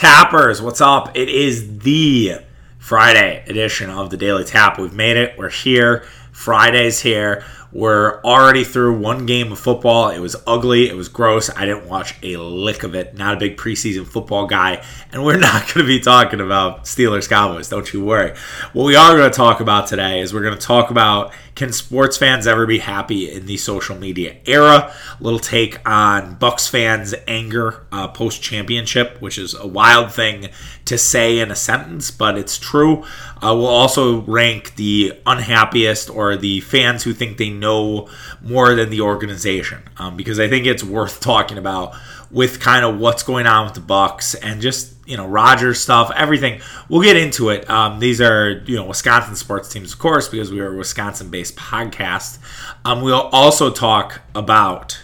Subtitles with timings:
[0.00, 1.14] Tappers, what's up?
[1.14, 2.36] It is the
[2.78, 4.78] Friday edition of the Daily Tap.
[4.78, 5.36] We've made it.
[5.36, 6.04] We're here.
[6.32, 7.44] Friday's here.
[7.72, 10.08] We're already through one game of football.
[10.08, 10.88] It was ugly.
[10.88, 11.50] It was gross.
[11.50, 13.14] I didn't watch a lick of it.
[13.14, 14.84] Not a big preseason football guy.
[15.12, 17.68] And we're not going to be talking about Steelers Cowboys.
[17.68, 18.36] Don't you worry.
[18.72, 21.72] What we are going to talk about today is we're going to talk about can
[21.72, 24.94] sports fans ever be happy in the social media era?
[25.20, 30.48] A little take on Bucks fans' anger uh, post championship, which is a wild thing
[30.86, 33.02] to say in a sentence, but it's true.
[33.42, 38.08] Uh, we'll also rank the unhappiest or the fans who think they know
[38.42, 41.94] more than the organization, um, because I think it's worth talking about
[42.30, 46.10] with kind of what's going on with the Bucks and just you know Rodgers stuff,
[46.14, 46.60] everything.
[46.88, 47.68] We'll get into it.
[47.68, 51.56] Um, these are you know Wisconsin sports teams, of course, because we are a Wisconsin-based
[51.56, 52.38] podcast.
[52.84, 55.02] Um, we'll also talk about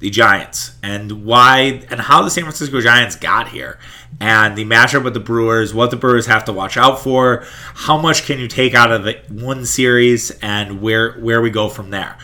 [0.00, 3.78] the Giants and why and how the San Francisco Giants got here
[4.20, 7.96] and the matchup with the Brewers, what the Brewers have to watch out for, how
[7.96, 11.90] much can you take out of the one series, and where where we go from
[11.90, 12.16] there.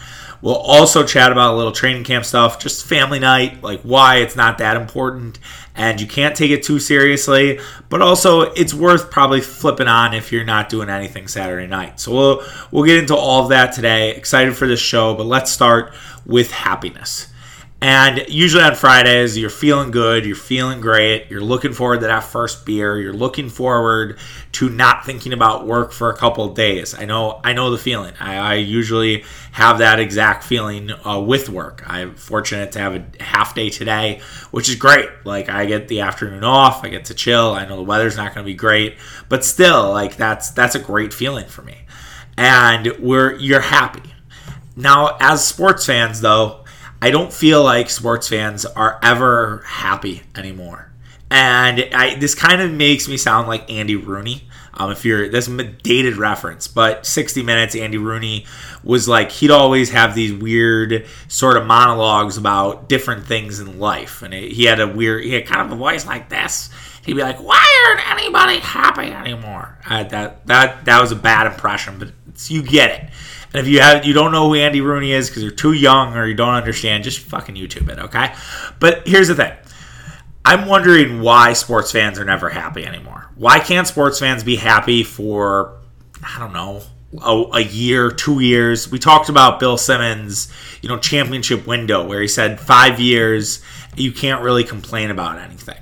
[0.42, 4.36] We'll also chat about a little training camp stuff, just family night, like why it's
[4.36, 5.38] not that important
[5.76, 10.32] and you can't take it too seriously, but also it's worth probably flipping on if
[10.32, 12.00] you're not doing anything Saturday night.
[12.00, 14.14] So we'll we'll get into all of that today.
[14.14, 15.92] Excited for this show, but let's start
[16.24, 17.28] with happiness.
[17.82, 22.24] And usually on Fridays, you're feeling good, you're feeling great, you're looking forward to that
[22.24, 24.18] first beer, you're looking forward
[24.52, 26.94] to not thinking about work for a couple days.
[26.94, 28.14] I know, I know the feeling.
[28.18, 31.82] I, I usually have that exact feeling uh, with work.
[31.86, 35.10] I'm fortunate to have a half day today, which is great.
[35.24, 37.52] Like I get the afternoon off, I get to chill.
[37.52, 38.96] I know the weather's not going to be great,
[39.28, 41.76] but still, like that's that's a great feeling for me.
[42.38, 44.14] And we're you're happy.
[44.76, 46.65] Now, as sports fans, though
[47.00, 50.92] I don't feel like sports fans are ever happy anymore.
[51.30, 54.48] And I, this kind of makes me sound like Andy Rooney.
[54.78, 58.44] Um, if you're this a dated reference, but 60 Minutes, Andy Rooney
[58.84, 64.20] was like he'd always have these weird sort of monologues about different things in life,
[64.20, 66.68] and it, he had a weird, he had kind of a voice like this.
[67.06, 71.46] He'd be like, "Why aren't anybody happy anymore?" Uh, that that that was a bad
[71.46, 72.10] impression, but
[72.48, 73.10] you get it.
[73.52, 76.14] And if you have you don't know who Andy Rooney is because you're too young
[76.14, 78.34] or you don't understand, just fucking YouTube it, okay?
[78.80, 79.52] But here's the thing.
[80.44, 83.30] I'm wondering why sports fans are never happy anymore.
[83.34, 85.76] Why can't sports fans be happy for
[86.22, 86.82] I don't know,
[87.22, 88.90] a, a, year, two years.
[88.90, 90.52] We talked about Bill Simmons,
[90.82, 93.62] you know, championship window where he said five years,
[93.96, 95.78] you can't really complain about anything.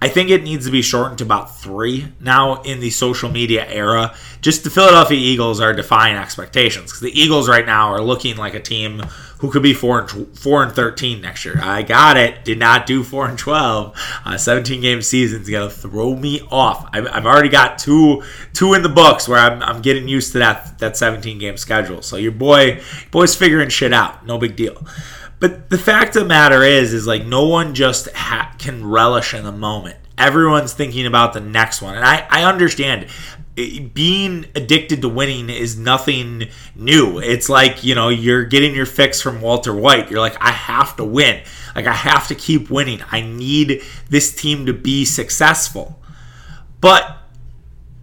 [0.00, 3.66] I think it needs to be shortened to about three now in the social media
[3.66, 4.14] era.
[4.42, 8.54] Just the Philadelphia Eagles are defying expectations because the Eagles right now are looking like
[8.54, 9.02] a team
[9.38, 11.58] who could be four and four and thirteen next year.
[11.60, 12.44] I got it.
[12.44, 13.98] Did not do four and twelve.
[14.24, 16.88] Uh, Seventeen game season's gonna throw me off.
[16.92, 20.38] I've, I've, already got two two in the books where I'm, I'm getting used to
[20.38, 22.02] that that seventeen game schedule.
[22.02, 24.26] So your boy boy's figuring shit out.
[24.26, 24.86] No big deal.
[25.46, 29.32] But the fact of the matter is, is like no one just ha- can relish
[29.32, 29.96] in the moment.
[30.18, 33.06] Everyone's thinking about the next one, and I I understand.
[33.54, 37.20] being addicted to winning is nothing new.
[37.20, 40.10] It's like, you know, you're getting your fix from Walter White.
[40.10, 41.42] You're like, I have to win.
[41.76, 43.00] Like, I have to keep winning.
[43.12, 45.98] I need this team to be successful.
[46.80, 47.18] But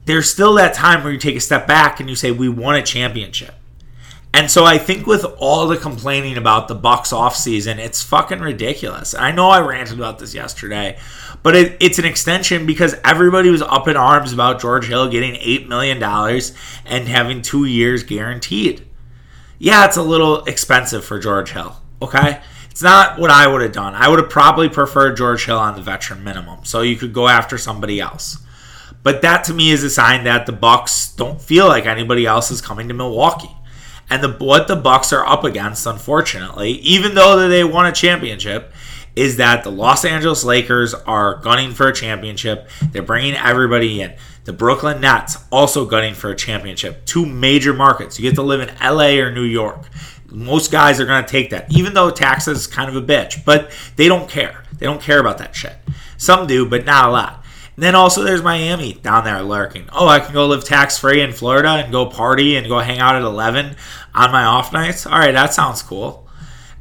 [0.06, 2.76] there's still that time where you take a step back and you say, We won
[2.76, 3.54] a championship.
[4.36, 8.40] And so I think with all the complaining about the Bucks off season, it's fucking
[8.40, 9.14] ridiculous.
[9.14, 10.98] I know I ranted about this yesterday,
[11.44, 15.36] but it, it's an extension because everybody was up in arms about George Hill getting
[15.36, 18.88] $8 million and having two years guaranteed.
[19.60, 22.42] Yeah, it's a little expensive for George Hill, okay?
[22.72, 23.94] It's not what I would have done.
[23.94, 27.28] I would have probably preferred George Hill on the veteran minimum, so you could go
[27.28, 28.40] after somebody else.
[29.04, 32.50] But that to me is a sign that the Bucks don't feel like anybody else
[32.50, 33.56] is coming to Milwaukee
[34.14, 38.72] and the what the Bucks are up against, unfortunately, even though they won a championship,
[39.16, 42.70] is that the Los Angeles Lakers are gunning for a championship.
[42.92, 44.14] They're bringing everybody in.
[44.44, 47.06] The Brooklyn Nets also gunning for a championship.
[47.06, 48.20] Two major markets.
[48.20, 49.90] You get to live in LA or New York.
[50.30, 53.44] Most guys are going to take that, even though taxes is kind of a bitch,
[53.44, 54.64] but they don't care.
[54.78, 55.76] They don't care about that shit.
[56.18, 57.43] Some do, but not a lot.
[57.76, 59.90] And then also there's Miami down there lurking.
[59.92, 63.00] Oh, I can go live tax free in Florida and go party and go hang
[63.00, 63.76] out at 11
[64.14, 65.06] on my off nights.
[65.08, 66.28] All right, that sounds cool.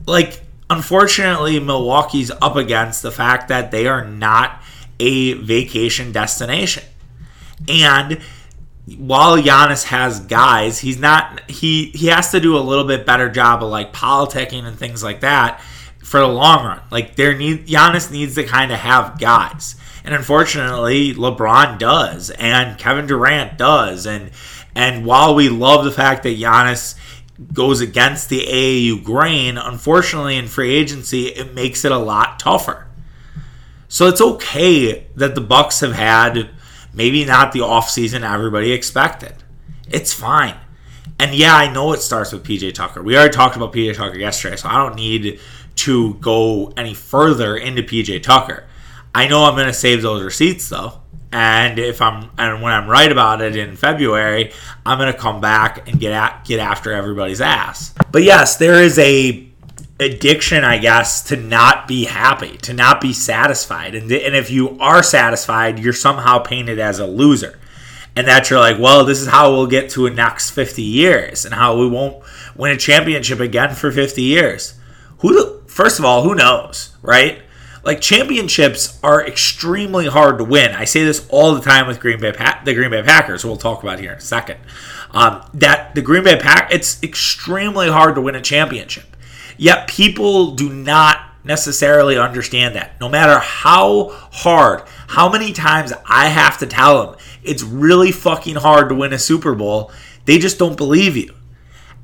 [0.07, 4.63] Like, unfortunately, Milwaukee's up against the fact that they are not
[5.01, 6.85] a vacation destination.
[7.69, 8.21] And
[8.99, 13.31] while Giannis has guys, he's not he he has to do a little bit better
[13.31, 15.61] job of like politicking and things like that
[16.03, 16.81] for the long run.
[16.91, 19.77] Like there need Giannis needs to kind of have guys.
[20.05, 24.07] And unfortunately, LeBron does, and Kevin Durant does.
[24.07, 24.31] And
[24.75, 26.97] and while we love the fact that Giannis
[27.53, 32.87] goes against the AAU grain, unfortunately in free agency, it makes it a lot tougher.
[33.89, 36.51] So it's okay that the Bucks have had
[36.95, 39.35] maybe not the offseason everybody expected.
[39.89, 40.57] It's fine.
[41.19, 43.03] And yeah, I know it starts with PJ Tucker.
[43.03, 45.41] We already talked about PJ Tucker yesterday, so I don't need
[45.77, 48.65] to go any further into PJ Tucker.
[49.15, 51.01] I know I'm going to save those receipts though.
[51.35, 54.53] And if I'm and when I'm right about it in February,
[54.85, 57.95] I'm going to come back and get at, get after everybody's ass.
[58.11, 59.49] But yes, there is a
[59.99, 63.95] addiction, I guess, to not be happy, to not be satisfied.
[63.95, 67.59] And, and if you are satisfied, you're somehow painted as a loser.
[68.15, 71.47] And that you're like, well, this is how we'll get to a next 50 years
[71.47, 72.23] and how we won't
[72.55, 74.75] win a championship again for 50 years.
[75.19, 77.41] Who, first of all, who knows, right?
[77.85, 80.73] Like championships are extremely hard to win.
[80.73, 83.45] I say this all the time with Green Bay pa- the Green Bay Packers.
[83.45, 84.61] We'll talk about here in a second.
[85.11, 89.17] Um, that the Green Bay Pack it's extremely hard to win a championship.
[89.57, 93.01] Yet people do not necessarily understand that.
[93.01, 98.57] No matter how hard, how many times I have to tell them it's really fucking
[98.57, 99.91] hard to win a Super Bowl,
[100.25, 101.35] they just don't believe you.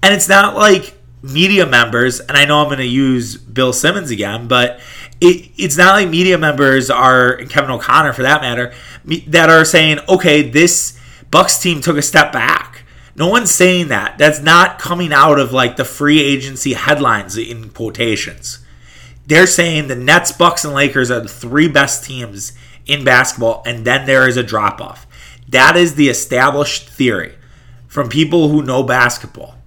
[0.02, 4.10] And it's not like media members, and I know I'm going to use Bill Simmons
[4.10, 4.80] again, but
[5.20, 8.72] it, it's not like media members are, and Kevin O'Connor for that matter,
[9.26, 10.98] that are saying, okay, this
[11.30, 12.84] Bucks team took a step back.
[13.16, 14.16] No one's saying that.
[14.16, 18.60] That's not coming out of like the free agency headlines in quotations.
[19.26, 22.52] They're saying the Nets, Bucks, and Lakers are the three best teams
[22.86, 25.06] in basketball, and then there is a drop off.
[25.48, 27.34] That is the established theory
[27.88, 29.57] from people who know basketball.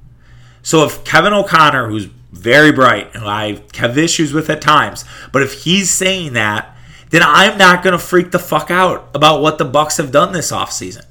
[0.63, 5.41] So if Kevin O'Connor, who's very bright, and I have issues with at times, but
[5.41, 6.75] if he's saying that,
[7.09, 10.31] then I'm not going to freak the fuck out about what the Bucks have done
[10.31, 11.05] this offseason.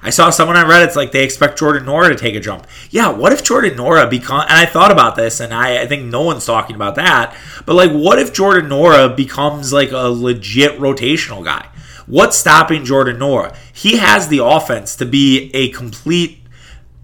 [0.00, 2.66] I saw someone on Reddit, it's like they expect Jordan Nwora to take a jump.
[2.90, 6.04] Yeah, what if Jordan Nwora become and I thought about this and I, I think
[6.04, 7.36] no one's talking about that,
[7.66, 11.68] but like what if Jordan Nwora becomes like a legit rotational guy?
[12.06, 13.56] What's stopping Jordan Nwora?
[13.72, 16.38] He has the offense to be a complete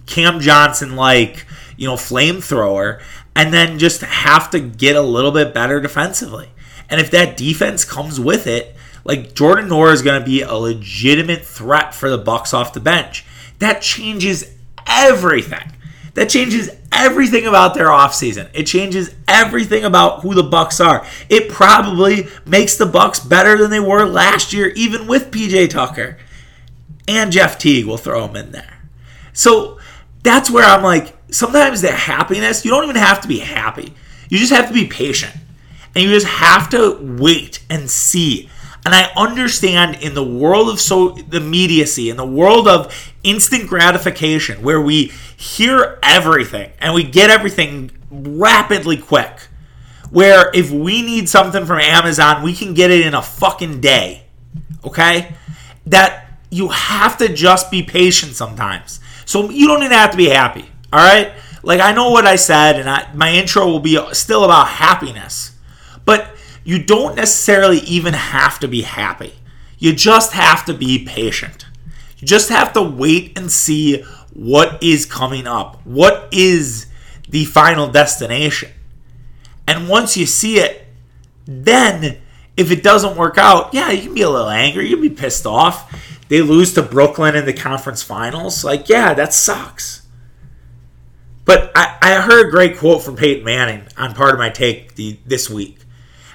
[0.07, 3.03] Cam Johnson like, you know, flamethrower
[3.35, 6.51] and then just have to get a little bit better defensively.
[6.89, 10.55] And if that defense comes with it, like Jordan Nwora is going to be a
[10.55, 13.25] legitimate threat for the Bucks off the bench.
[13.59, 14.51] That changes
[14.87, 15.73] everything.
[16.15, 18.49] That changes everything about their offseason.
[18.55, 21.07] It changes everything about who the Bucks are.
[21.29, 26.19] It probably makes the Bucks better than they were last year, even with PJ Tucker.
[27.09, 28.89] And Jeff Teague will throw him in there.
[29.33, 29.79] So
[30.23, 33.93] that's where I'm like, sometimes the happiness, you don't even have to be happy.
[34.29, 35.35] You just have to be patient.
[35.95, 38.49] And you just have to wait and see.
[38.85, 43.69] And I understand in the world of so the mediacy, in the world of instant
[43.69, 49.49] gratification, where we hear everything and we get everything rapidly quick.
[50.11, 54.25] Where if we need something from Amazon, we can get it in a fucking day.
[54.85, 55.35] Okay?
[55.87, 59.01] That you have to just be patient sometimes.
[59.25, 60.67] So you don't even have to be happy.
[60.95, 61.33] All right?
[61.65, 65.59] Like I know what I said, and I, my intro will be still about happiness,
[66.05, 69.35] but you don't necessarily even have to be happy.
[69.77, 71.67] You just have to be patient.
[72.19, 75.85] You just have to wait and see what is coming up.
[75.85, 76.87] What is
[77.29, 78.71] the final destination?
[79.67, 80.87] And once you see it,
[81.45, 82.19] then
[82.57, 85.11] if it doesn't work out, yeah, you can be a little angry, you can be
[85.11, 85.93] pissed off.
[86.29, 88.63] They lose to Brooklyn in the conference finals.
[88.63, 90.04] Like, yeah, that sucks.
[91.45, 94.95] But I, I heard a great quote from Peyton Manning on part of my take
[94.95, 95.79] the, this week.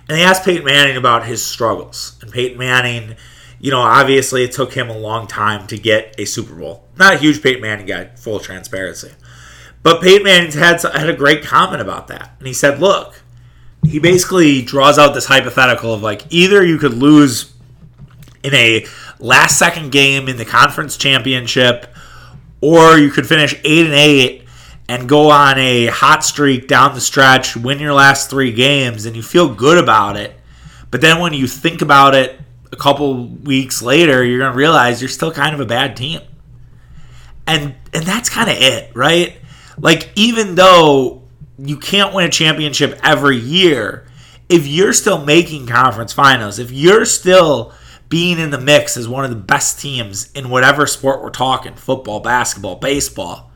[0.08, 2.18] And they asked Peyton Manning about his struggles.
[2.22, 3.16] And Peyton Manning,
[3.60, 6.86] you know, obviously it took him a long time to get a Super Bowl.
[6.98, 9.12] Not a huge Peyton Manning guy, full transparency.
[9.82, 12.36] But Peyton Manning had, had a great comment about that.
[12.38, 13.22] And he said, look,
[13.84, 17.54] he basically draws out this hypothetical of like either you could lose
[18.44, 18.86] in a
[19.20, 21.88] last second game in the conference championship
[22.62, 24.46] or you could finish 8 and 8
[24.90, 29.16] and go on a hot streak down the stretch, win your last three games, and
[29.16, 30.36] you feel good about it.
[30.90, 32.42] But then when you think about it
[32.72, 36.22] a couple weeks later, you're going to realize you're still kind of a bad team.
[37.46, 39.38] And and that's kind of it, right?
[39.78, 41.22] Like even though
[41.60, 44.08] you can't win a championship every year,
[44.50, 47.74] if you're still making conference finals, if you're still
[48.10, 51.76] being in the mix as one of the best teams in whatever sport we're talking,
[51.76, 53.49] football, basketball, baseball,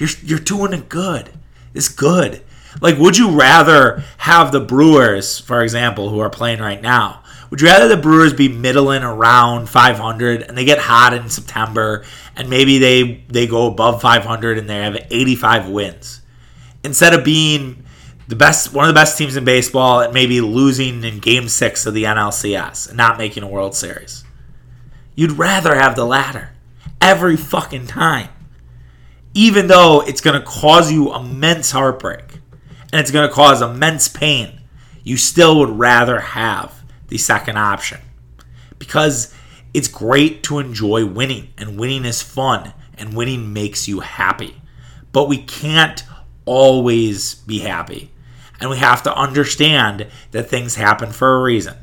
[0.00, 1.30] you're you're doing it good.
[1.74, 2.42] It's good.
[2.80, 7.22] Like, would you rather have the Brewers, for example, who are playing right now?
[7.50, 12.04] Would you rather the Brewers be middling around 500 and they get hot in September
[12.36, 16.22] and maybe they they go above 500 and they have 85 wins
[16.84, 17.84] instead of being
[18.28, 21.86] the best one of the best teams in baseball and maybe losing in game 6
[21.86, 24.22] of the NLCS and not making a World Series.
[25.16, 26.50] You'd rather have the latter
[27.00, 28.28] every fucking time.
[29.34, 32.40] Even though it's going to cause you immense heartbreak
[32.92, 34.60] and it's going to cause immense pain,
[35.04, 38.00] you still would rather have the second option
[38.78, 39.34] because
[39.72, 44.60] it's great to enjoy winning and winning is fun and winning makes you happy.
[45.12, 46.04] But we can't
[46.44, 48.10] always be happy.
[48.60, 51.76] And we have to understand that things happen for a reason.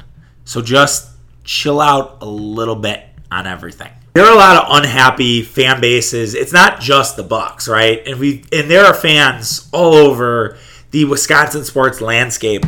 [0.45, 1.09] So just
[1.43, 3.91] chill out a little bit on everything.
[4.17, 6.33] There are a lot of unhappy fan bases.
[6.33, 8.01] It's not just the Bucks, right?
[8.07, 10.57] And we and there are fans all over
[10.89, 12.65] the Wisconsin sports landscape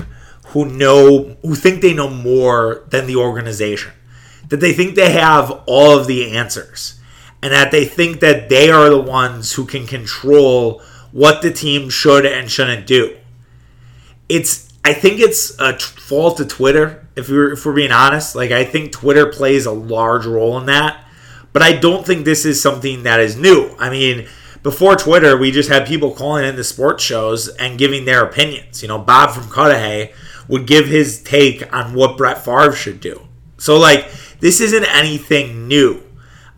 [0.50, 3.94] who know who think they know more than the organization.
[4.50, 7.00] That they think they have all of the answers
[7.42, 11.90] and that they think that they are the ones who can control what the team
[11.90, 13.18] should and shouldn't do.
[14.30, 18.36] It's I think it's a fault of Twitter if we're if we're being honest.
[18.36, 21.06] Like I think Twitter plays a large role in that,
[21.60, 23.76] but I don't think this is something that is new.
[23.78, 24.30] I mean,
[24.64, 28.82] before Twitter, we just had people calling in the sports shows and giving their opinions.
[28.82, 30.14] You know, Bob from Cudahy
[30.48, 33.28] would give his take on what Brett Favre should do.
[33.58, 36.02] So like this isn't anything new.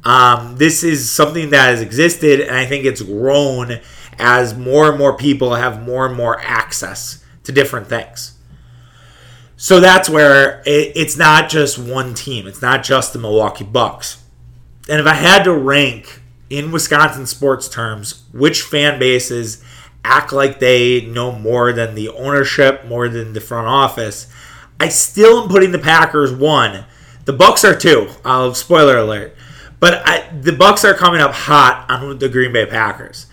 [0.03, 3.79] Um, this is something that has existed, and I think it's grown
[4.20, 8.38] as more and more people have more and more access to different things.
[9.58, 12.46] So that's where it, it's not just one team.
[12.46, 14.21] It's not just the Milwaukee Bucks.
[14.89, 19.63] And if I had to rank in Wisconsin sports terms which fan bases
[20.03, 24.27] act like they know more than the ownership, more than the front office,
[24.79, 26.85] I still am putting the Packers one.
[27.25, 28.09] The Bucks are two.
[28.25, 29.35] I'll spoiler alert.
[29.79, 33.27] But I, the Bucks are coming up hot on the Green Bay Packers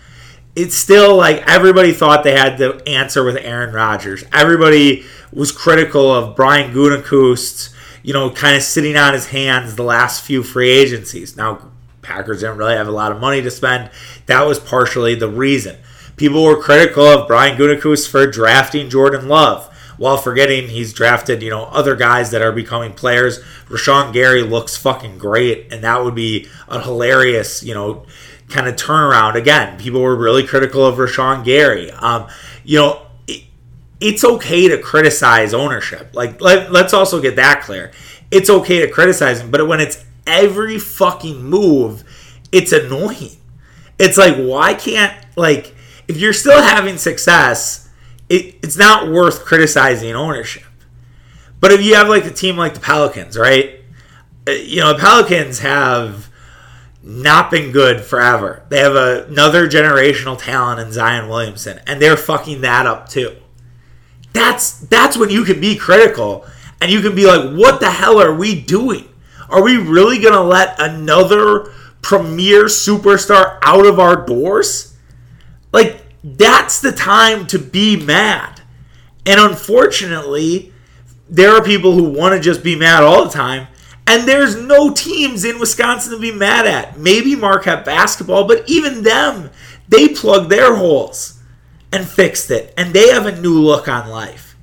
[0.59, 4.23] it's still like everybody thought they had the answer with Aaron Rodgers.
[4.33, 9.83] Everybody was critical of Brian Gutekunst, you know, kind of sitting on his hands the
[9.83, 11.35] last few free agencies.
[11.35, 11.69] Now,
[12.01, 13.89] Packers didn't really have a lot of money to spend.
[14.25, 15.77] That was partially the reason.
[16.15, 19.65] People were critical of Brian Gutekunst for drafting Jordan Love
[19.97, 23.39] while forgetting he's drafted, you know, other guys that are becoming players.
[23.67, 28.05] Rashan Gary looks fucking great, and that would be a hilarious, you know,
[28.47, 29.35] kind of turnaround.
[29.35, 31.91] Again, people were really critical of Rashan Gary.
[31.91, 32.27] Um,
[32.63, 33.05] you know,
[33.99, 36.11] it's okay to criticize ownership.
[36.13, 37.91] Like, let, let's also get that clear.
[38.31, 42.03] It's okay to criticize him, but when it's every fucking move,
[42.51, 43.37] it's annoying.
[43.97, 45.75] It's like, why can't, like,
[46.07, 47.89] if you're still having success,
[48.29, 50.63] it, it's not worth criticizing ownership.
[51.59, 53.81] But if you have, like, a team like the Pelicans, right?
[54.47, 56.29] Uh, you know, the Pelicans have
[57.03, 58.63] not been good forever.
[58.69, 63.35] They have a, another generational talent in Zion Williamson, and they're fucking that up too.
[64.33, 66.45] That's that's when you can be critical
[66.81, 69.07] and you can be like, what the hell are we doing?
[69.49, 71.71] Are we really gonna let another
[72.01, 74.95] premier superstar out of our doors?
[75.71, 78.61] Like, that's the time to be mad.
[79.25, 80.73] And unfortunately,
[81.29, 83.67] there are people who want to just be mad all the time
[84.09, 86.97] and there's no teams in Wisconsin to be mad at.
[86.97, 89.51] Maybe Marquette basketball, but even them,
[89.87, 91.38] they plug their holes
[91.91, 92.73] and fixed it.
[92.77, 94.55] And they have a new look on life.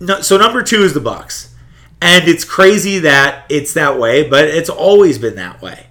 [0.00, 1.54] No, so number two is the Bucks.
[2.00, 5.86] And it's crazy that it's that way, but it's always been that way.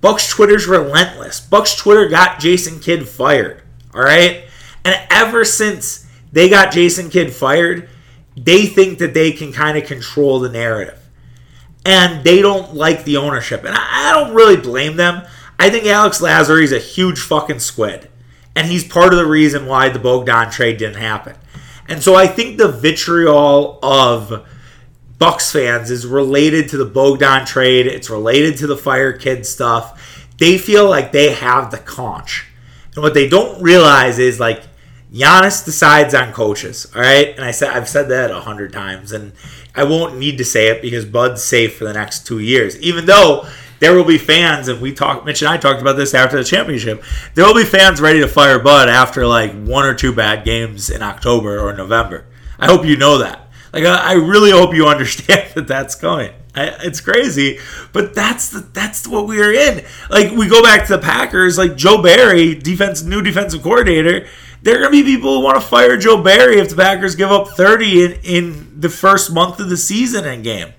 [0.00, 1.40] Bucks Twitter's relentless.
[1.40, 3.62] Bucks Twitter got Jason Kidd fired.
[3.94, 4.44] All right?
[4.84, 7.88] And ever since they got Jason Kidd fired,
[8.36, 10.98] they think that they can kind of control the narrative
[11.84, 13.64] and they don't like the ownership.
[13.64, 15.26] And I, don't really blame them.
[15.58, 18.08] I think Alex Lasry is a huge fucking squid.
[18.58, 21.36] And he's part of the reason why the Bogdan trade didn't happen.
[21.86, 24.48] And so I think the vitriol of
[25.16, 27.86] Bucks fans is related to the Bogdan trade.
[27.86, 30.26] It's related to the Fire Kidd stuff.
[30.38, 32.48] They feel like they have the conch.
[32.96, 34.64] And what they don't realize is like
[35.12, 36.84] Giannis decides on coaches.
[36.96, 37.28] All right.
[37.36, 39.12] And I said I've said that a hundred times.
[39.12, 39.34] And
[39.72, 42.76] I won't need to say it because Bud's safe for the next two years.
[42.80, 43.48] Even though
[43.80, 46.44] there will be fans, and we talked, Mitch and I talked about this after the
[46.44, 47.02] championship.
[47.34, 50.90] There will be fans ready to fire Bud after like one or two bad games
[50.90, 52.26] in October or November.
[52.58, 53.48] I hope you know that.
[53.72, 56.32] Like, I really hope you understand that that's coming.
[56.54, 57.58] I, it's crazy,
[57.92, 59.84] but that's the, that's what we are in.
[60.10, 64.26] Like, we go back to the Packers, like Joe Barry, defense new defensive coordinator
[64.62, 67.14] there are going to be people who want to fire Joe Barry if the Packers
[67.14, 70.72] give up 30 in, in the first month of the season in game.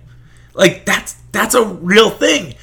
[0.54, 2.56] Like that's that's a real thing.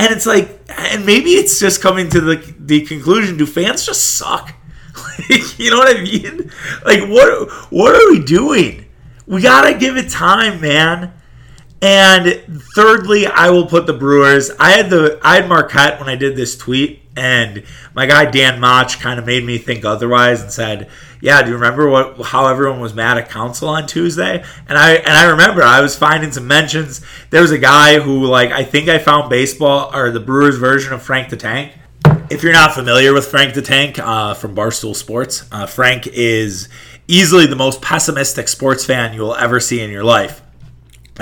[0.00, 4.16] And it's like and maybe it's just coming to the the conclusion do fans just
[4.16, 4.54] suck?
[5.28, 6.50] Like, you know what I mean?
[6.84, 8.86] Like what what are we doing?
[9.26, 11.12] We got to give it time, man.
[11.82, 14.50] And thirdly, I will put the Brewers.
[14.58, 17.64] I had the I had Marquette when I did this tweet, and
[17.94, 20.88] my guy Dan Mach kind of made me think otherwise and said,
[21.20, 24.94] "Yeah, do you remember what how everyone was mad at Counsell on Tuesday?" And I
[24.94, 27.00] and I remember I was finding some mentions.
[27.30, 30.92] There was a guy who like I think I found baseball or the Brewers version
[30.92, 31.72] of Frank the Tank.
[32.30, 36.68] If you're not familiar with Frank the Tank uh, from Barstool Sports, uh, Frank is
[37.08, 40.42] easily the most pessimistic sports fan you will ever see in your life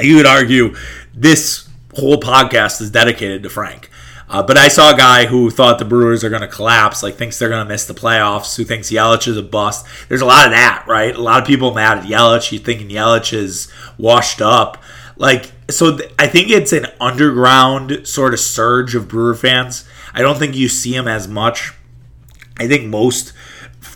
[0.02, 0.74] you would argue
[1.14, 3.87] this whole podcast is dedicated to Frank.
[4.28, 7.14] Uh, but I saw a guy who thought the Brewers are going to collapse, like
[7.14, 9.86] thinks they're going to miss the playoffs, who thinks Yelich is a bust.
[10.08, 11.14] There's a lot of that, right?
[11.14, 12.52] A lot of people mad at Yelich.
[12.52, 14.82] You thinking Yelich is washed up.
[15.16, 19.88] Like, so th- I think it's an underground sort of surge of Brewer fans.
[20.12, 21.72] I don't think you see them as much.
[22.58, 23.32] I think most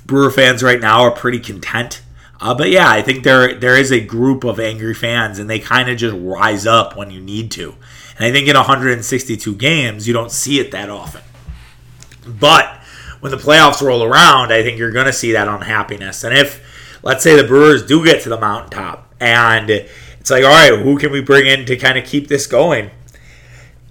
[0.06, 2.02] Brewer fans right now are pretty content
[2.42, 5.60] uh, but yeah, I think there there is a group of angry fans, and they
[5.60, 7.76] kind of just rise up when you need to.
[8.16, 11.22] And I think in 162 games, you don't see it that often.
[12.26, 12.66] But
[13.20, 16.24] when the playoffs roll around, I think you're going to see that unhappiness.
[16.24, 20.50] And if, let's say, the Brewers do get to the mountaintop, and it's like, all
[20.50, 22.90] right, who can we bring in to kind of keep this going?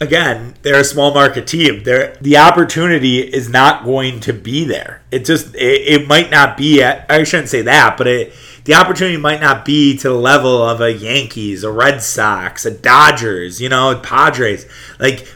[0.01, 1.83] again, they're a small market team.
[1.83, 5.03] They're, the opportunity is not going to be there.
[5.11, 7.05] It just it, it might not be at.
[7.09, 8.33] I shouldn't say that, but it
[8.65, 12.71] the opportunity might not be to the level of a Yankees, a Red Sox, a
[12.71, 14.65] Dodgers, you know, Padres.
[14.99, 15.27] Like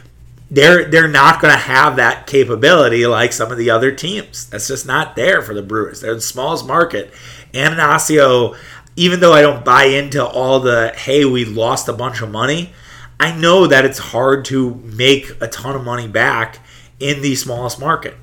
[0.50, 4.48] they're they're not going to have that capability like some of the other teams.
[4.50, 6.00] That's just not there for the Brewers.
[6.00, 7.12] They're the smallest market.
[7.52, 8.56] Attanasio,
[8.96, 12.72] even though I don't buy into all the hey, we lost a bunch of money
[13.18, 16.58] I know that it's hard to make a ton of money back
[17.00, 18.14] in the smallest market.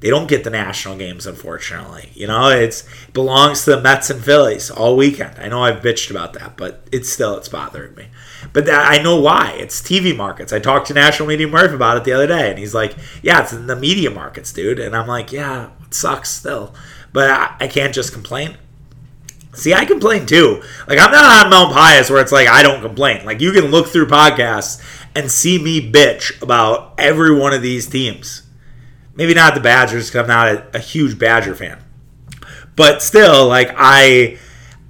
[0.00, 2.10] They don't get the national games, unfortunately.
[2.12, 5.38] You know, it's it belongs to the Mets and Phillies all weekend.
[5.38, 8.08] I know I've bitched about that, but it's still it's bothering me.
[8.52, 9.52] But that, I know why.
[9.52, 10.52] It's TV markets.
[10.52, 13.42] I talked to National Media Murph about it the other day, and he's like, "Yeah,
[13.42, 16.74] it's in the media markets, dude." And I'm like, "Yeah, it sucks still."
[17.14, 18.58] But I, I can't just complain.
[19.54, 20.62] See, I complain too.
[20.86, 23.24] Like I'm not on Mount Pius where it's like I don't complain.
[23.24, 24.82] Like you can look through podcasts
[25.14, 28.42] and see me bitch about every one of these teams.
[29.16, 31.82] Maybe not the Badgers because I'm not a, a huge Badger fan,
[32.76, 34.38] but still, like I,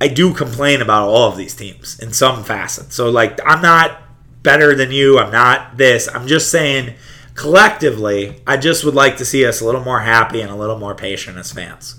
[0.00, 2.92] I do complain about all of these teams in some facet.
[2.92, 4.02] So like I'm not
[4.42, 5.18] better than you.
[5.18, 6.08] I'm not this.
[6.12, 6.94] I'm just saying
[7.34, 10.78] collectively, I just would like to see us a little more happy and a little
[10.78, 11.96] more patient as fans.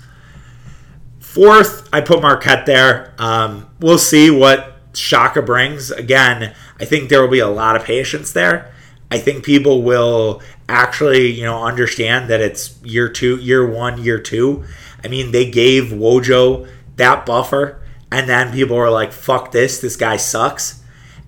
[1.19, 3.13] Fourth, I put Marquette there.
[3.19, 5.91] Um, we'll see what Shaka brings.
[5.91, 8.73] Again, I think there will be a lot of patience there.
[9.09, 14.19] I think people will actually, you know, understand that it's year two, year one, year
[14.19, 14.65] two.
[15.03, 16.67] I mean, they gave Wojo
[16.97, 20.83] that buffer, and then people were like, fuck this, this guy sucks.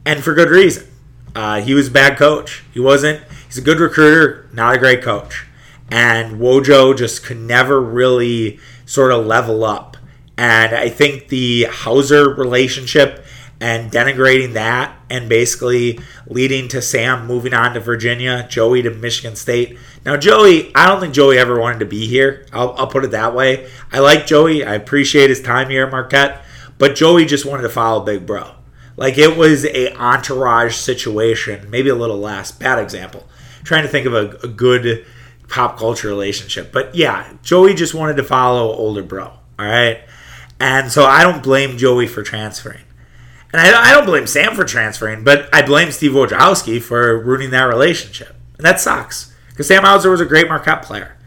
[0.06, 0.88] And for good reason.
[1.36, 2.64] Uh, he was a bad coach.
[2.74, 5.46] He wasn't, he's a good recruiter, not a great coach.
[5.92, 9.96] And Wojo just could never really sort of level up.
[10.38, 13.24] And I think the Hauser relationship
[13.62, 19.36] and denigrating that and basically leading to Sam moving on to Virginia, Joey to Michigan
[19.36, 19.78] State.
[20.06, 22.46] Now, Joey, I don't think Joey ever wanted to be here.
[22.54, 23.70] I'll, I'll put it that way.
[23.92, 24.64] I like Joey.
[24.64, 26.46] I appreciate his time here at Marquette.
[26.78, 28.52] But Joey just wanted to follow Big Bro.
[28.96, 32.52] Like it was a entourage situation, maybe a little less.
[32.52, 33.28] Bad example.
[33.64, 35.06] trying to think of a, a good
[35.50, 36.72] pop culture relationship.
[36.72, 39.26] But yeah, Joey just wanted to follow older bro.
[39.26, 40.02] All right.
[40.60, 42.84] And so I don't blame Joey for transferring.
[43.52, 47.50] And I, I don't blame Sam for transferring, but I blame Steve Wojciechowski for ruining
[47.52, 48.36] that relationship.
[48.58, 49.34] And that sucks.
[49.50, 51.18] Because Sam Hauser was a great Marquette player.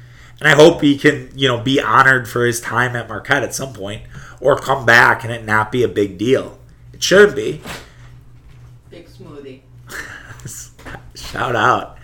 [0.41, 3.55] And I hope he can, you know, be honored for his time at Marquette at
[3.55, 4.03] some point
[4.41, 6.59] or come back and it not be a big deal.
[6.93, 7.61] It shouldn't be.
[8.91, 9.61] Big smoothie.
[11.15, 11.97] Shout out.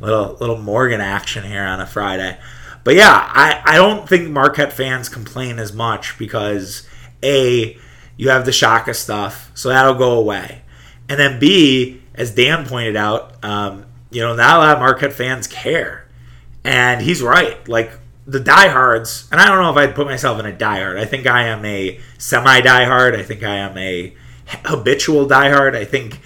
[0.00, 2.38] Little little Morgan action here on a Friday.
[2.84, 6.86] But yeah, I, I don't think Marquette fans complain as much because
[7.22, 7.78] A,
[8.16, 10.62] you have the Shaka stuff, so that'll go away.
[11.08, 15.12] And then B, as Dan pointed out, um, you know, not a lot of Marquette
[15.12, 16.08] fans care.
[16.64, 17.66] And he's right.
[17.68, 17.92] Like
[18.26, 20.98] the diehards, and I don't know if I'd put myself in a diehard.
[20.98, 23.16] I think I am a semi diehard.
[23.16, 24.14] I think I am a
[24.64, 25.76] habitual diehard.
[25.76, 26.20] I think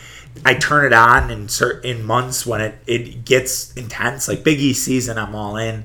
[0.45, 4.29] I turn it on in certain months when it, it gets intense.
[4.29, 5.85] Like Big East season, I'm all in.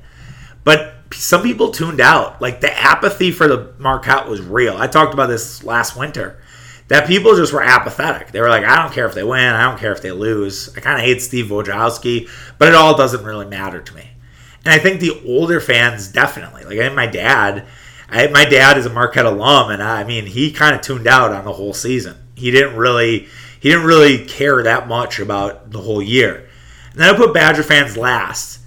[0.64, 2.42] But some people tuned out.
[2.42, 4.78] Like the apathy for the Marquette was real.
[4.78, 6.40] I talked about this last winter.
[6.88, 8.32] that people just were apathetic.
[8.32, 10.76] They were like, I don't care if they win, I don't care if they lose.
[10.78, 14.10] I kind of hate Steve Wojciechowski, but it all doesn't really matter to me.
[14.64, 17.66] And I think the older fans definitely, like I my dad,
[18.10, 21.08] I, my dad is a Marquette alum, and I, I mean he kind of tuned
[21.08, 22.18] out on the whole season.
[22.36, 23.28] He didn't really
[23.60, 26.48] he didn't really care that much about the whole year.
[26.92, 28.60] And then I put Badger fans last.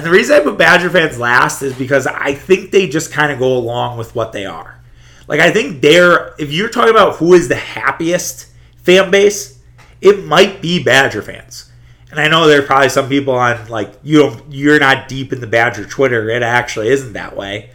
[0.00, 3.30] And the reason I put Badger fans last is because I think they just kind
[3.30, 4.80] of go along with what they are.
[5.28, 9.58] Like I think they're if you're talking about who is the happiest fan base,
[10.00, 11.70] it might be Badger fans.
[12.10, 15.34] And I know there are probably some people on like you don't you're not deep
[15.34, 16.30] in the Badger Twitter.
[16.30, 17.68] It actually isn't that way.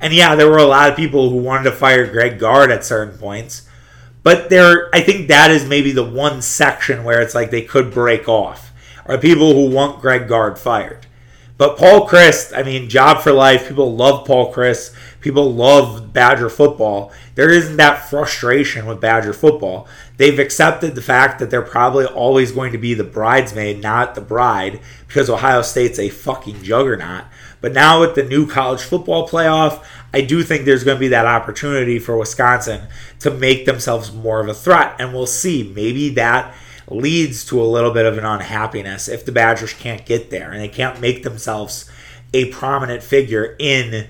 [0.00, 2.84] And yeah, there were a lot of people who wanted to fire Greg Gard at
[2.84, 3.68] certain points.
[4.22, 7.92] But there I think that is maybe the one section where it's like they could
[7.92, 8.70] break off.
[9.06, 11.03] Are people who want Greg Gard fired.
[11.56, 13.68] But Paul Chryst, I mean, job for life.
[13.68, 14.92] People love Paul Chryst.
[15.20, 17.12] People love Badger football.
[17.36, 19.86] There isn't that frustration with Badger football.
[20.16, 24.20] They've accepted the fact that they're probably always going to be the bridesmaid, not the
[24.20, 27.24] bride, because Ohio State's a fucking juggernaut.
[27.60, 31.08] But now with the new college football playoff, I do think there's going to be
[31.08, 32.88] that opportunity for Wisconsin
[33.20, 34.96] to make themselves more of a threat.
[34.98, 35.72] And we'll see.
[35.74, 36.54] Maybe that
[36.88, 40.60] leads to a little bit of an unhappiness if the Badgers can't get there and
[40.60, 41.90] they can't make themselves
[42.32, 44.06] a prominent figure in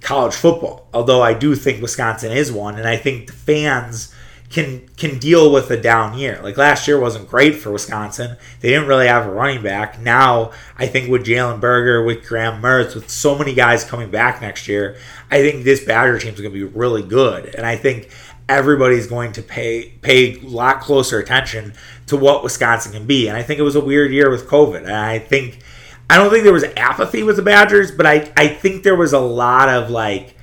[0.00, 0.86] college football.
[0.94, 4.14] Although I do think Wisconsin is one, and I think the fans
[4.48, 6.40] can can deal with a down year.
[6.42, 8.36] Like last year wasn't great for Wisconsin.
[8.60, 10.00] They didn't really have a running back.
[10.00, 14.40] Now I think with Jalen Berger, with Graham Mertz, with so many guys coming back
[14.40, 14.96] next year,
[15.30, 17.54] I think this Badger team is going to be really good.
[17.54, 18.10] And I think
[18.48, 21.74] everybody's going to pay pay a lot closer attention
[22.06, 23.28] to what Wisconsin can be.
[23.28, 24.78] And I think it was a weird year with COVID.
[24.78, 25.60] And I think
[26.08, 29.12] I don't think there was apathy with the Badgers, but I, I think there was
[29.12, 30.36] a lot of like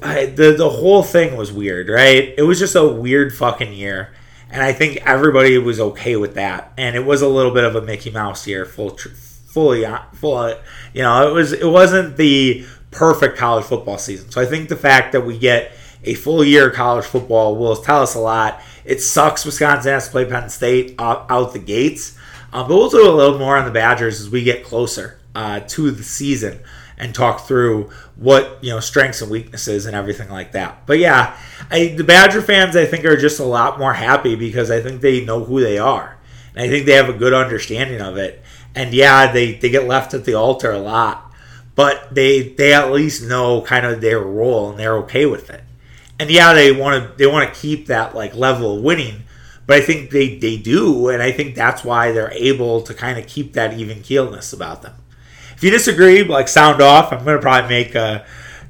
[0.00, 2.34] the the whole thing was weird, right?
[2.36, 4.14] It was just a weird fucking year.
[4.50, 6.72] And I think everybody was okay with that.
[6.78, 10.36] And it was a little bit of a Mickey Mouse year, full fully uh, full
[10.36, 10.54] uh,
[10.92, 14.30] you know, it was it wasn't the perfect college football season.
[14.30, 15.72] So I think the fact that we get
[16.04, 18.60] a full year of college football will tell us a lot.
[18.84, 22.16] It sucks Wisconsin has to play Penn State out, the gates,
[22.52, 25.60] uh, but we'll do a little more on the Badgers as we get closer uh,
[25.60, 26.60] to the season
[26.96, 30.86] and talk through what you know strengths and weaknesses and everything like that.
[30.86, 31.36] But yeah,
[31.70, 35.00] I, the Badger fans I think are just a lot more happy because I think
[35.00, 36.16] they know who they are,
[36.54, 38.42] and I think they have a good understanding of it.
[38.74, 41.32] And yeah, they they get left at the altar a lot,
[41.74, 45.63] but they they at least know kind of their role and they're okay with it
[46.18, 49.24] and yeah, they want to they want to keep that like level of winning,
[49.66, 53.18] but I think they they do, and I think that's why they're able to kind
[53.18, 54.94] of keep that even keelness about them.
[55.56, 57.12] If you disagree, like sound off.
[57.12, 58.24] I'm gonna probably make a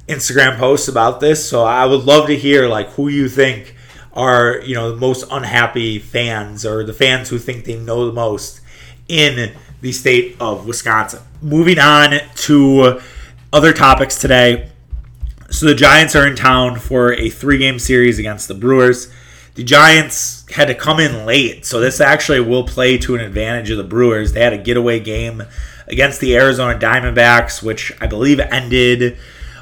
[0.07, 3.75] Instagram post about this, so I would love to hear like who you think
[4.13, 8.13] are you know the most unhappy fans or the fans who think they know the
[8.13, 8.61] most
[9.07, 11.21] in the state of Wisconsin.
[11.41, 13.01] Moving on to
[13.53, 14.71] other topics today.
[15.55, 19.09] So the Giants are in town for a three game series against the Brewers.
[19.53, 23.69] The Giants had to come in late, so this actually will play to an advantage
[23.69, 24.33] of the Brewers.
[24.33, 25.43] They had a getaway game
[25.87, 29.17] against the Arizona Diamondbacks, which I believe ended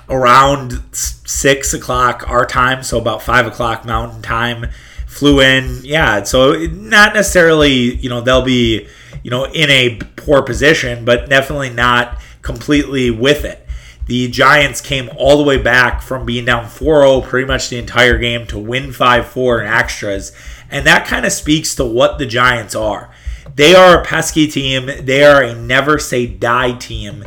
[0.09, 4.71] around six o'clock our time, so about five o'clock Mountain Time.
[5.05, 6.23] Flew in, yeah.
[6.23, 8.87] So not necessarily, you know, they'll be,
[9.21, 13.62] you know, in a poor position, but definitely not completely with it.
[14.05, 17.77] The Giants came all the way back from being down 4 0 pretty much the
[17.77, 20.31] entire game to win 5 4 in extras.
[20.69, 23.13] And that kind of speaks to what the Giants are.
[23.55, 27.23] They are a pesky team, they are a never say die team.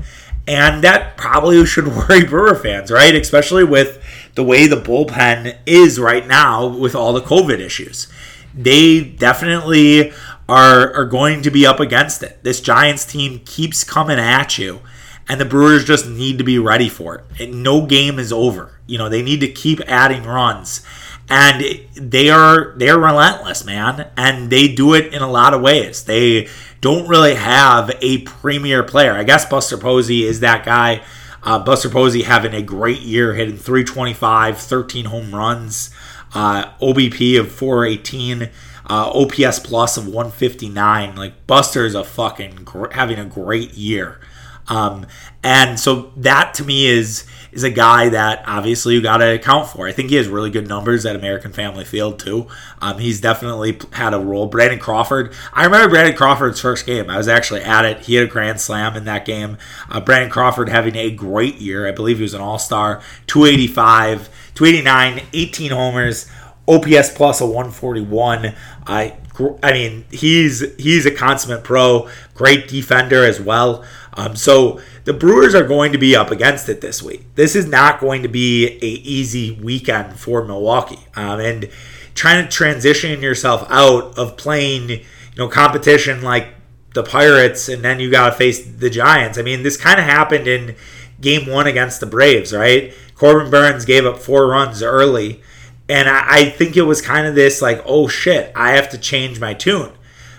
[0.46, 3.14] And that probably should worry Brewer fans, right?
[3.14, 4.02] Especially with
[4.34, 8.08] the way the bullpen is right now with all the COVID issues.
[8.54, 10.12] They definitely
[10.48, 12.42] are, are going to be up against it.
[12.42, 14.80] This Giants team keeps coming at you
[15.28, 17.52] and the Brewers just need to be ready for it.
[17.52, 18.78] No game is over.
[18.86, 20.84] You know, they need to keep adding runs.
[21.28, 26.04] And they are they're relentless, man, and they do it in a lot of ways.
[26.04, 26.48] They
[26.80, 29.14] don't really have a premier player.
[29.14, 31.02] I guess Buster Posey is that guy.
[31.42, 35.90] Uh, Buster Posey having a great year, hitting 325, 13 home runs,
[36.34, 38.50] uh, OBP of 418,
[38.88, 41.16] uh, OPS plus of 159.
[41.16, 44.20] Like Buster is a fucking gr- having a great year.
[44.68, 45.06] Um,
[45.42, 49.68] and so that to me is is a guy that obviously you got to account
[49.68, 49.88] for.
[49.88, 52.48] I think he has really good numbers at American Family Field too.
[52.82, 54.46] Um, he's definitely had a role.
[54.46, 55.32] Brandon Crawford.
[55.54, 57.08] I remember Brandon Crawford's first game.
[57.08, 58.00] I was actually at it.
[58.00, 59.56] He had a grand slam in that game.
[59.88, 61.86] Uh, Brandon Crawford having a great year.
[61.88, 63.00] I believe he was an All Star.
[63.26, 66.30] 285, 289, 18 homers
[66.68, 68.54] OPS plus a 141.
[68.86, 69.16] I
[69.62, 73.84] I mean he's he's a consummate pro, great defender as well.
[74.16, 77.22] Um, so the Brewers are going to be up against it this week.
[77.34, 81.68] This is not going to be a easy weekend for Milwaukee, um, and
[82.14, 85.04] trying to transition yourself out of playing you
[85.36, 86.48] know competition like
[86.96, 89.38] the Pirates and then you got to face the Giants.
[89.38, 90.74] I mean, this kind of happened in
[91.20, 92.92] game one against the Braves, right?
[93.14, 95.42] Corbin Burnes gave up four runs early.
[95.88, 99.38] And I, think it was kind of this like, oh shit, I have to change
[99.38, 99.92] my tune.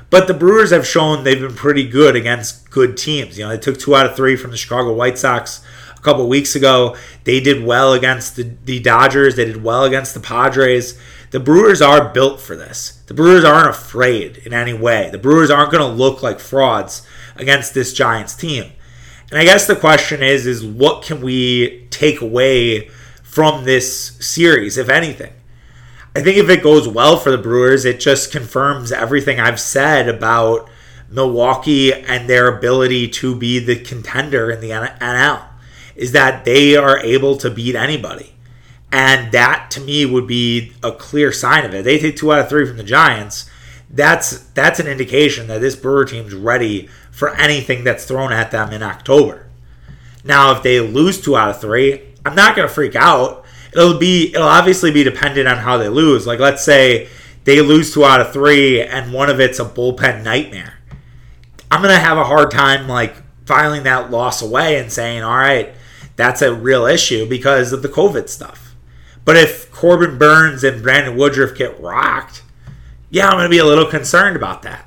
[0.10, 3.38] But the Brewers have shown they've been pretty good against good teams.
[3.38, 5.64] You know, they took two out of three from the Chicago White Sox
[5.96, 6.96] a couple weeks ago.
[7.26, 9.36] They did well against the, the Dodgers.
[9.36, 10.98] They did well against the Padres.
[11.32, 13.02] The Brewers are built for this.
[13.08, 15.10] The Brewers aren't afraid in any way.
[15.12, 18.72] The Brewers aren't going to look like frauds against this Giants team.
[19.30, 22.88] And I guess the question is is what can we take away
[23.24, 25.34] from this series if anything?
[26.18, 30.10] I think if it goes well for the Brewers, it just confirms everything I've said
[30.10, 30.68] about
[31.12, 35.44] Milwaukee and their ability to be the contender in the NL
[35.96, 38.34] is that they are able to beat anybody.
[38.92, 41.84] And that to me would be a clear sign of it.
[41.84, 43.48] They take two out of three from the Giants.
[43.88, 48.74] That's that's an indication that this Brewer team's ready for anything that's thrown at them
[48.74, 49.46] in October.
[50.24, 53.46] Now, if they lose two out of three, I'm not gonna freak out.
[53.74, 56.26] It'll be it'll obviously be dependent on how they lose.
[56.26, 57.10] Like let's say
[57.44, 60.80] they lose two out of three and one of it's a bullpen nightmare.
[61.70, 65.74] I'm gonna have a hard time like filing that loss away and saying, all right,
[66.16, 68.76] that's a real issue because of the COVID stuff.
[69.24, 72.44] But if Corbin Burnes and Brandon Woodruff get rocked,
[73.10, 74.86] yeah, I'm to be a little concerned about that.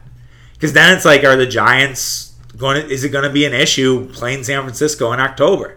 [0.55, 3.55] Because then it's like, are the Giants going to, is it going to be an
[3.55, 5.77] issue playing San Francisco in October?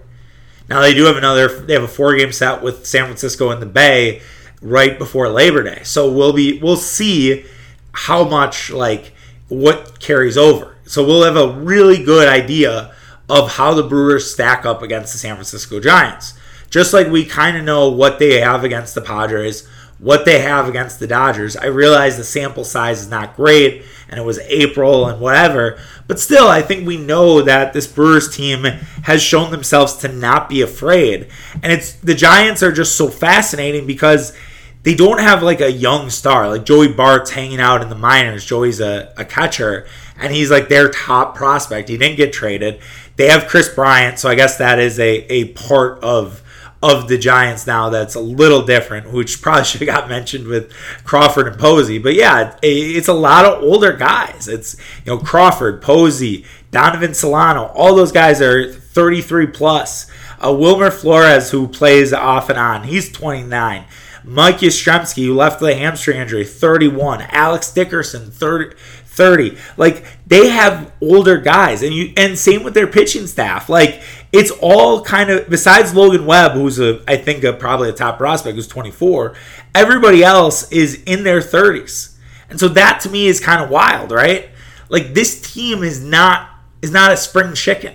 [0.70, 3.60] Now they do have another, they have a four game set with San Francisco in
[3.60, 4.22] the Bay
[4.62, 5.84] right before Labor Day.
[5.84, 7.46] So we'll be, we'll see
[7.92, 9.14] how much like
[9.50, 10.76] what carries over.
[10.86, 12.94] So we'll have a really good idea
[13.30, 16.34] of how the Brewers stack up against the San Francisco Giants.
[16.70, 19.68] Just like we kind of know what they have against the Padres,
[20.00, 21.56] what they have against the Dodgers.
[21.56, 26.20] I realize the sample size is not great and it was April and whatever, but
[26.20, 28.64] still, I think we know that this Brewers team
[29.04, 31.28] has shown themselves to not be afraid.
[31.62, 34.36] And it's the Giants are just so fascinating because
[34.84, 36.50] they don't have like a young star.
[36.50, 38.46] Like Joey Bart's hanging out in the minors.
[38.46, 39.88] Joey's a, a catcher,
[40.18, 41.90] and he's like their top prospect.
[41.90, 42.82] He didn't get traded.
[43.16, 46.42] They have Kris Bryant, so I guess that is a, a part of
[46.84, 50.72] of the Giants now that's a little different, which probably should have got mentioned with
[51.06, 51.98] Crawford and Posey.
[51.98, 54.48] But yeah, it's a lot of older guys.
[54.48, 60.12] It's you know Crawford, Posey, Donovan Solano, all those guys are 33 plus.
[60.44, 63.86] Uh, Wilmer Flores, who plays off and on, he's 29.
[64.26, 67.22] Mike Yastrzemski, who left the hamstring injury, 31.
[67.30, 68.76] Alex Dickerson, 30,
[69.14, 69.58] 30.
[69.78, 73.70] Like they have older guys, and you and same with their pitching staff.
[73.70, 77.94] Like it's all kind of besides Logan Webb, who's a I think a, probably a
[77.94, 79.36] top prospect, who's 24.
[79.76, 82.16] Everybody else is in their 30s,
[82.50, 84.50] and so that to me is kind of wild, right?
[84.90, 86.50] Like this team is not
[86.82, 87.94] is not a spring chicken.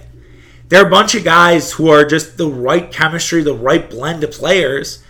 [0.68, 4.32] They're a bunch of guys who are just the right chemistry, the right blend of
[4.32, 5.02] players.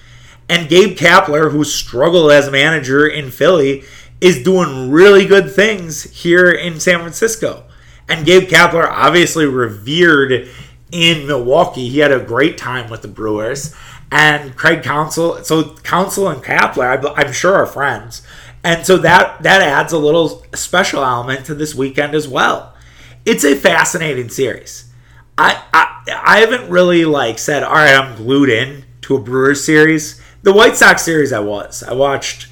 [0.49, 3.85] And Gabe Kapler, who struggled as a manager in Philly,
[4.21, 7.65] is doing really good things here in San Francisco.
[8.09, 10.49] And Gabe Kapler, obviously revered
[10.91, 13.75] in Milwaukee, he had a great time with the Brewers.
[14.11, 18.23] And Craig Counsell, so Council and Kapler, I'm sure are friends,
[18.65, 22.75] and so that that adds a little special element to this weekend as well.
[23.27, 24.91] It's a fascinating series.
[25.37, 29.63] I I, I haven't really like said, all right, I'm glued in to a Brewers
[29.63, 30.23] series.
[30.43, 31.83] The White Sox series, I was.
[31.83, 32.47] I watched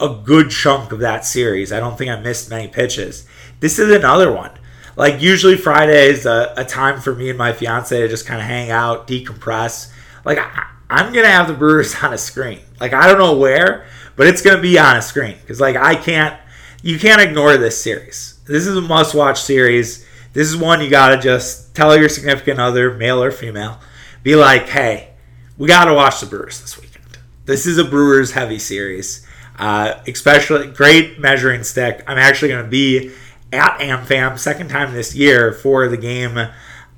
[0.00, 1.72] a good chunk of that series.
[1.72, 3.26] I don't think I missed many pitches.
[3.60, 4.50] This is another one.
[4.96, 8.40] Like usually Friday is a, a time for me and my fiance to just kind
[8.40, 9.92] of hang out, decompress.
[10.24, 12.60] Like I, I'm gonna have the Brewers on a screen.
[12.80, 13.86] Like I don't know where,
[14.16, 16.38] but it's gonna be on a screen because like I can't,
[16.82, 18.40] you can't ignore this series.
[18.46, 20.06] This is a must-watch series.
[20.32, 23.80] This is one you gotta just tell your significant other, male or female,
[24.22, 25.10] be like, hey,
[25.58, 27.18] we gotta watch the Brewers this weekend.
[27.44, 29.26] This is a Brewers heavy series.
[29.60, 32.02] Uh, especially great measuring stick.
[32.06, 33.12] I'm actually going to be
[33.52, 36.38] at AmFam second time this year for the game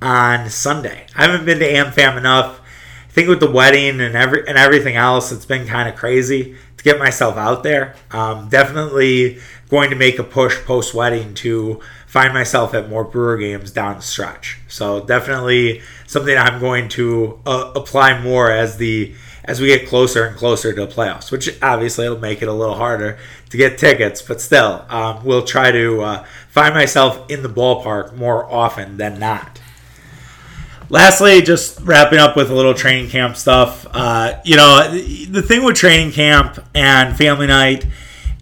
[0.01, 1.07] on Sunday.
[1.17, 2.61] I haven't been to AmFam enough.
[2.61, 6.57] I think with the wedding and every and everything else, it's been kind of crazy
[6.77, 7.97] to get myself out there.
[8.13, 11.81] Um, definitely going to make a push post wedding to
[12.13, 14.59] find myself at more Brewer games down the stretch.
[14.69, 20.27] So definitely something I'm going to uh, apply more as the as we get closer
[20.27, 23.79] and closer to the playoffs, which obviously will make it a little harder to get
[23.79, 28.99] tickets, but still, um, we'll try to uh, find myself in the ballpark more often
[28.99, 29.61] than not.
[30.91, 33.87] Lastly, just wrapping up with a little training camp stuff.
[33.91, 37.87] Uh, you know, the thing with training camp and family night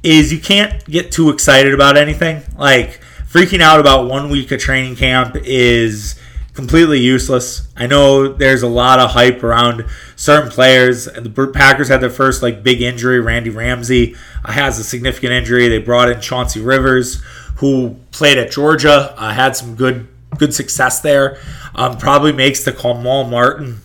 [0.02, 2.42] is you can't get too excited about anything.
[2.58, 2.99] Like,
[3.30, 6.18] freaking out about one week of training camp is
[6.52, 7.68] completely useless.
[7.76, 11.04] I know there's a lot of hype around certain players.
[11.04, 13.20] The Packers had their first like big injury.
[13.20, 15.68] Randy Ramsey has a significant injury.
[15.68, 17.22] They brought in Chauncey Rivers,
[17.56, 21.38] who played at Georgia, uh, had some good good success there.
[21.74, 23.80] Um, probably makes the Kamal Martin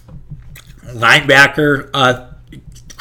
[0.85, 2.27] linebacker uh,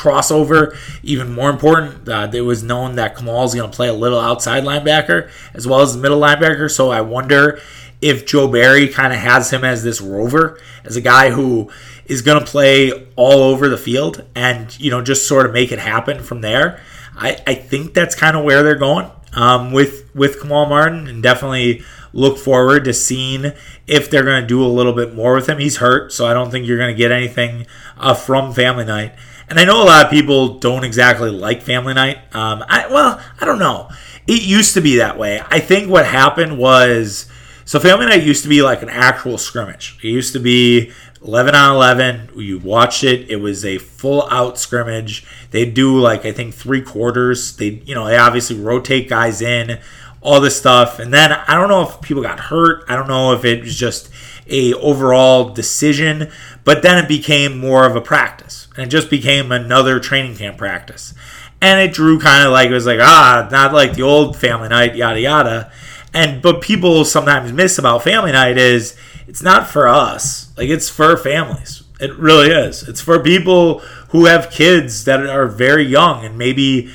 [0.04, 2.08] crossover even more important.
[2.08, 5.66] Uh, it was known that Kamal is going to play a little outside linebacker as
[5.66, 6.70] well as middle linebacker.
[6.70, 7.60] So I wonder
[8.02, 11.70] if Joe Barry kind of has him as this rover, as a guy who
[12.04, 15.72] is going to play all over the field and, you know, just sort of make
[15.72, 16.80] it happen from there.
[17.16, 21.22] I, I think that's kind of where they're going um, with, with Kamal Martin and
[21.22, 23.52] definitely look forward to seeing
[23.86, 25.58] if they're going to do a little bit more with him.
[25.58, 29.14] He's hurt, so I don't think you're going to get anything uh, from Family Night.
[29.48, 32.18] And I know a lot of people don't exactly like Family Night.
[32.34, 33.88] Um, I, well, I don't know.
[34.26, 35.42] It used to be that way.
[35.48, 37.26] I think what happened was
[37.66, 39.98] so Family Night used to be like an actual scrimmage.
[40.02, 40.92] It used to be
[41.24, 42.30] 11 on 11.
[42.36, 43.30] You watched it.
[43.30, 45.26] It was a full out scrimmage.
[45.50, 47.56] They do like I think three quarters.
[47.56, 49.78] They you know they obviously rotate guys in,
[50.24, 50.98] all this stuff.
[50.98, 52.84] And then I don't know if people got hurt.
[52.88, 54.10] I don't know if it was just
[54.48, 56.32] a overall decision.
[56.64, 60.56] But then it became more of a practice, and it just became another training camp
[60.56, 61.14] practice.
[61.60, 64.68] And it drew kind of like it was like ah, not like the old Family
[64.68, 65.72] Night, yada yada.
[66.14, 70.52] And but people sometimes miss about family night is it's not for us.
[70.56, 71.82] Like it's for families.
[72.00, 72.88] It really is.
[72.88, 76.90] It's for people who have kids that are very young and maybe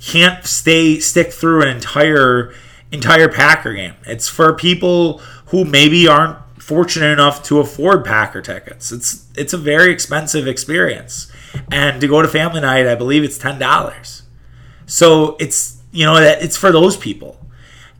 [0.00, 2.54] can't stay stick through an entire
[2.92, 3.94] entire Packer game.
[4.06, 8.92] It's for people who maybe aren't fortunate enough to afford Packer tickets.
[8.92, 11.30] It's it's a very expensive experience.
[11.72, 14.22] And to go to family night, I believe it's ten dollars.
[14.86, 17.40] So it's you know that it's for those people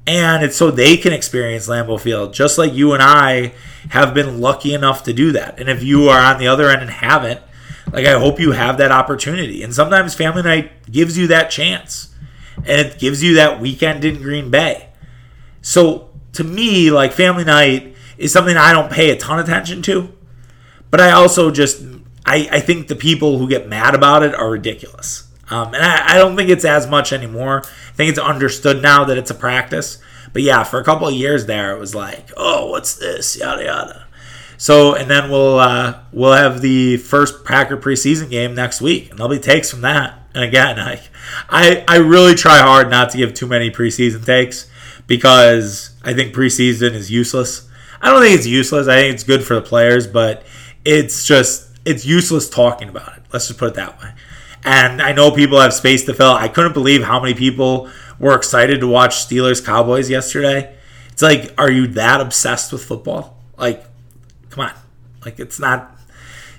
[0.07, 3.53] and it's so they can experience Lambeau Field, just like you and I
[3.91, 5.61] have been lucky enough to do that.
[5.61, 7.41] And if you are on the other end and haven't,
[7.93, 9.63] like I hope you have that opportunity.
[9.63, 12.10] And sometimes family night gives you that chance,
[12.67, 14.89] and it gives you that weekend in Green Bay.
[15.63, 19.83] So to me, like family night is something I don't pay a ton of attention
[19.83, 20.13] to,
[20.91, 21.83] but I also just
[22.25, 25.29] I, I think the people who get mad about it are ridiculous.
[25.49, 27.63] Um, and I, I, don't think it's as much anymore.
[27.65, 29.99] I think it's understood now that it's a practice.
[30.33, 33.37] But yeah, for a couple of years there, it was like, oh, what's this?
[33.37, 34.07] Yada yada.
[34.61, 39.19] So, and then we'll uh, we'll have the first Packer preseason game next week, and
[39.19, 40.19] there'll be takes from that.
[40.35, 41.01] And again, I,
[41.49, 44.71] I I really try hard not to give too many preseason takes
[45.07, 47.71] because I think preseason is useless.
[48.03, 48.87] I don't think it's useless.
[48.87, 50.45] I think it's good for the players, but
[50.85, 53.23] it's just it's useless talking about it.
[53.33, 54.13] Let's just put it that way.
[54.63, 56.33] And I know people have space to fill.
[56.33, 60.77] I couldn't believe how many people were excited to watch Steelers Cowboys yesterday.
[61.11, 63.39] It's like, are you that obsessed with football?
[63.57, 63.87] Like,
[64.51, 64.73] come on.
[65.25, 65.97] Like, it's not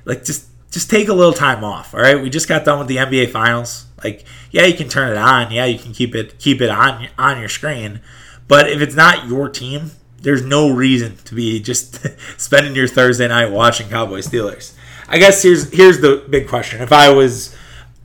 [0.05, 1.93] like just just take a little time off.
[1.93, 3.85] All right, we just got done with the NBA Finals.
[4.03, 5.51] Like, yeah, you can turn it on.
[5.51, 8.01] Yeah, you can keep it keep it on on your screen.
[8.47, 11.99] But if it's not your team, there's no reason to be just
[12.37, 14.73] spending your Thursday night watching Cowboys Steelers.
[15.07, 16.81] I guess here's here's the big question.
[16.81, 17.55] If I was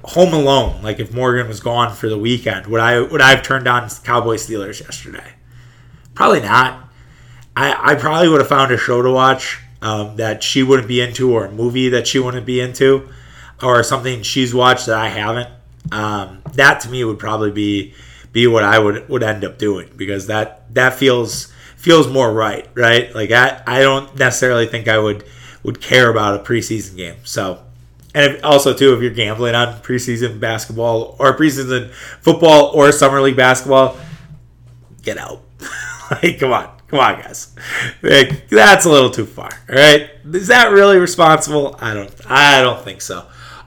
[0.03, 3.43] home alone, like if Morgan was gone for the weekend, would I would I have
[3.43, 5.33] turned on Cowboy Steelers yesterday?
[6.15, 6.83] Probably not.
[7.57, 11.01] I, I probably would have found a show to watch um, that she wouldn't be
[11.01, 13.09] into, or a movie that she wouldn't be into,
[13.63, 15.49] or something she's watched that I haven't.
[15.93, 17.95] Um, that to me would probably be
[18.33, 22.69] be what I would would end up doing because that that feels feels more right,
[22.75, 23.15] right?
[23.15, 25.25] Like I I don't necessarily think I would
[25.63, 27.17] would care about a preseason game.
[27.25, 27.63] So
[28.15, 33.21] and if, also too, if you're gambling on preseason basketball or preseason football or summer
[33.21, 33.97] league basketball,
[35.03, 35.43] get out.
[36.11, 37.55] like, come on, come on, guys.
[38.03, 39.51] That's a little too far.
[39.69, 41.77] All right, is that really responsible?
[41.81, 42.13] I don't.
[42.31, 43.27] I don't think so.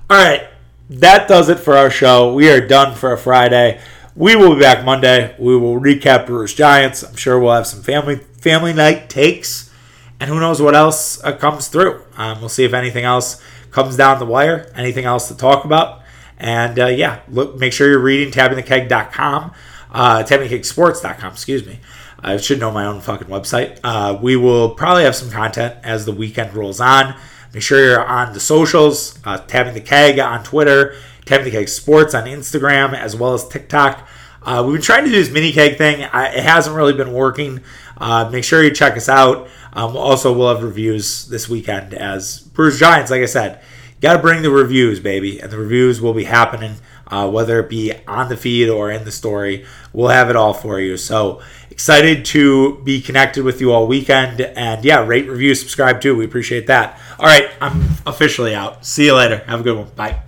[0.09, 0.47] All right,
[0.89, 2.33] that does it for our show.
[2.33, 3.81] We are done for a Friday.
[4.15, 5.35] We will be back Monday.
[5.39, 7.03] We will recap Brewers Giants.
[7.03, 9.71] I'm sure we'll have some family family night takes,
[10.19, 12.03] and who knows what else uh, comes through.
[12.17, 13.41] Um, we'll see if anything else
[13.71, 14.71] comes down the wire.
[14.75, 16.01] Anything else to talk about?
[16.37, 19.51] And uh, yeah, look, make sure you're reading tappingthekeg.com,
[19.91, 21.79] uh, tappingthekegsports.com, excuse me.
[22.21, 23.79] I should know my own fucking website.
[23.83, 27.15] Uh, we will probably have some content as the weekend rolls on.
[27.53, 30.95] Make sure you're on the socials, uh, tapping the keg on Twitter,
[31.25, 34.07] tapping the keg sports on Instagram, as well as TikTok.
[34.43, 36.03] Uh, we've been trying to do this mini keg thing.
[36.03, 37.61] I, it hasn't really been working.
[37.97, 39.47] Uh, make sure you check us out.
[39.73, 43.11] Um, also, we'll have reviews this weekend as Brewers Giants.
[43.11, 43.61] Like I said,
[44.01, 46.75] got to bring the reviews, baby, and the reviews will be happening.
[47.09, 50.53] Uh, whether it be on the feed or in the story, we'll have it all
[50.53, 50.95] for you.
[50.97, 51.41] So
[51.71, 54.41] excited to be connected with you all weekend.
[54.41, 56.15] And yeah, rate, review, subscribe too.
[56.15, 56.99] We appreciate that.
[57.17, 58.85] All right, I'm officially out.
[58.85, 59.37] See you later.
[59.47, 59.87] Have a good one.
[59.95, 60.21] Bye.